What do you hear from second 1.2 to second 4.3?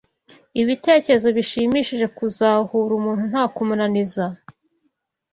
bishimishije kuzahura umuntu nta kumunaniza.